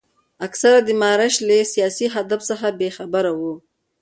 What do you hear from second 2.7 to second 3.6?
بې خبره وو.